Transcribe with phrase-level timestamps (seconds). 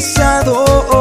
[0.00, 0.99] empezado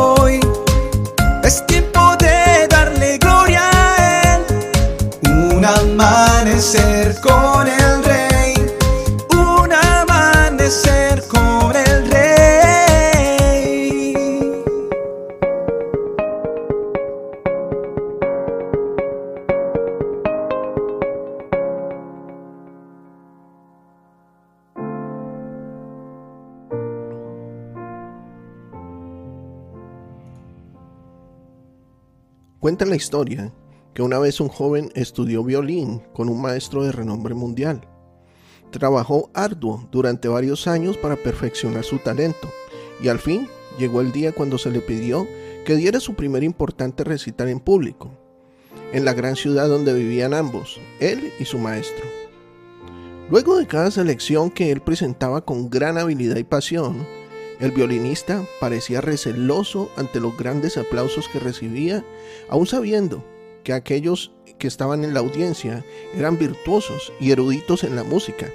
[32.60, 33.54] Cuenta la historia
[33.94, 37.88] que una vez un joven estudió violín con un maestro de renombre mundial.
[38.70, 42.50] Trabajó arduo durante varios años para perfeccionar su talento
[43.02, 45.26] y al fin llegó el día cuando se le pidió
[45.66, 48.12] que diera su primer importante recital en público,
[48.92, 52.04] en la gran ciudad donde vivían ambos, él y su maestro.
[53.30, 57.08] Luego de cada selección que él presentaba con gran habilidad y pasión,
[57.60, 62.06] el violinista parecía receloso ante los grandes aplausos que recibía,
[62.50, 63.24] aun sabiendo
[63.64, 65.84] que aquellos que estaban en la audiencia
[66.16, 68.50] eran virtuosos y eruditos en la música,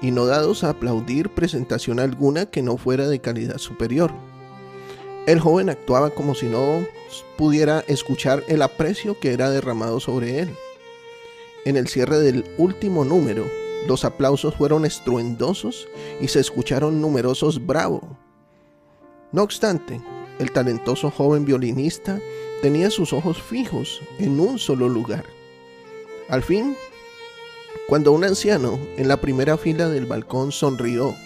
[0.00, 4.12] y no dados a aplaudir presentación alguna que no fuera de calidad superior.
[5.26, 6.86] El joven actuaba como si no
[7.36, 10.50] pudiera escuchar el aprecio que era derramado sobre él.
[11.64, 13.46] En el cierre del último número,
[13.88, 15.88] los aplausos fueron estruendosos
[16.20, 18.18] y se escucharon numerosos bravo,
[19.34, 20.00] no obstante,
[20.38, 22.20] el talentoso joven violinista
[22.62, 25.24] tenía sus ojos fijos en un solo lugar.
[26.28, 26.76] Al fin,
[27.88, 31.16] cuando un anciano en la primera fila del balcón sonrió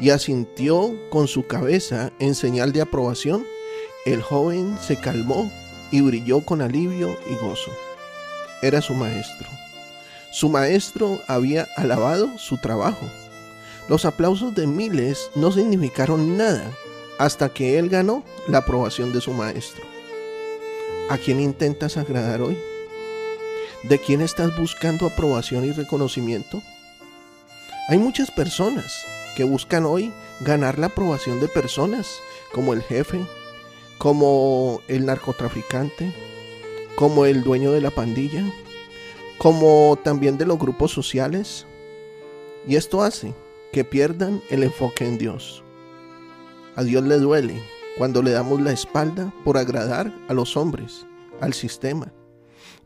[0.00, 3.46] y asintió con su cabeza en señal de aprobación,
[4.06, 5.52] el joven se calmó
[5.90, 7.72] y brilló con alivio y gozo.
[8.62, 9.48] Era su maestro.
[10.32, 13.04] Su maestro había alabado su trabajo.
[13.86, 16.70] Los aplausos de miles no significaron nada
[17.20, 19.84] hasta que él ganó la aprobación de su maestro.
[21.10, 22.56] ¿A quién intentas agradar hoy?
[23.82, 26.62] ¿De quién estás buscando aprobación y reconocimiento?
[27.90, 29.04] Hay muchas personas
[29.36, 32.08] que buscan hoy ganar la aprobación de personas
[32.54, 33.20] como el jefe,
[33.98, 36.14] como el narcotraficante,
[36.94, 38.50] como el dueño de la pandilla,
[39.36, 41.66] como también de los grupos sociales.
[42.66, 43.34] Y esto hace
[43.72, 45.62] que pierdan el enfoque en Dios.
[46.76, 47.60] A Dios le duele
[47.98, 51.04] cuando le damos la espalda por agradar a los hombres,
[51.40, 52.12] al sistema.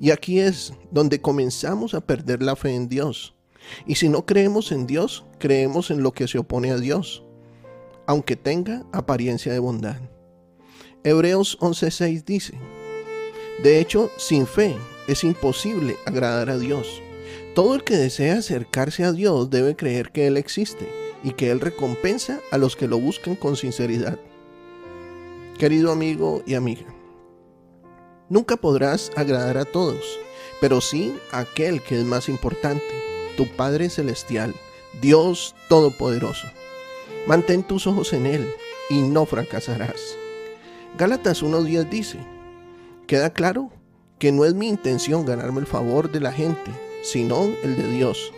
[0.00, 3.34] Y aquí es donde comenzamos a perder la fe en Dios.
[3.86, 7.24] Y si no creemos en Dios, creemos en lo que se opone a Dios,
[8.06, 10.00] aunque tenga apariencia de bondad.
[11.04, 12.58] Hebreos 11:6 dice,
[13.62, 14.74] de hecho, sin fe
[15.06, 17.00] es imposible agradar a Dios.
[17.54, 21.60] Todo el que desea acercarse a Dios debe creer que Él existe y que Él
[21.60, 24.18] recompensa a los que lo buscan con sinceridad.
[25.58, 26.84] Querido amigo y amiga,
[28.28, 30.20] nunca podrás agradar a todos,
[30.60, 32.84] pero sí a aquel que es más importante,
[33.36, 34.54] tu Padre Celestial,
[35.00, 36.46] Dios Todopoderoso.
[37.26, 38.54] Mantén tus ojos en Él
[38.90, 40.16] y no fracasarás.
[40.98, 42.18] Gálatas 1.10 dice,
[43.06, 43.70] queda claro
[44.18, 46.70] que no es mi intención ganarme el favor de la gente,
[47.02, 48.32] sino el de Dios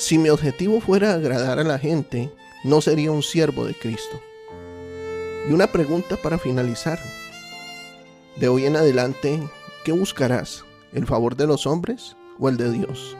[0.00, 2.30] si mi objetivo fuera agradar a la gente,
[2.64, 4.18] no sería un siervo de Cristo.
[5.46, 6.98] Y una pregunta para finalizar.
[8.36, 9.38] De hoy en adelante,
[9.84, 10.64] ¿qué buscarás?
[10.94, 13.14] ¿El favor de los hombres o el de Dios?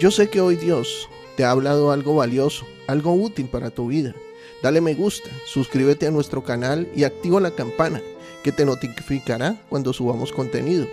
[0.00, 4.14] Yo sé que hoy Dios te ha hablado algo valioso, algo útil para tu vida.
[4.62, 8.00] Dale me gusta, suscríbete a nuestro canal y activa la campana
[8.42, 10.86] que te notificará cuando subamos contenido.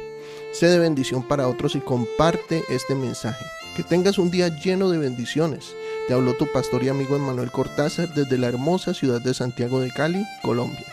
[0.52, 3.46] Sé de bendición para otros y comparte este mensaje.
[3.76, 5.76] Que tengas un día lleno de bendiciones.
[6.08, 9.90] Te habló tu pastor y amigo Emmanuel Cortázar desde la hermosa ciudad de Santiago de
[9.90, 10.86] Cali, Colombia.